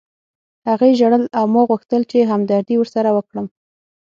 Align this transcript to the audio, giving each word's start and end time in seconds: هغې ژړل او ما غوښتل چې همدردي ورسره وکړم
هغې 0.69 0.91
ژړل 0.99 1.23
او 1.37 1.45
ما 1.53 1.61
غوښتل 1.69 2.01
چې 2.11 2.27
همدردي 2.31 2.75
ورسره 2.79 3.09
وکړم 3.13 3.47